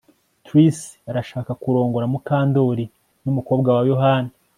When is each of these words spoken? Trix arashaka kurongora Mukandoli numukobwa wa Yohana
Trix 0.45 0.75
arashaka 1.09 1.51
kurongora 1.61 2.05
Mukandoli 2.13 2.85
numukobwa 3.23 3.69
wa 3.77 3.83
Yohana 3.91 4.31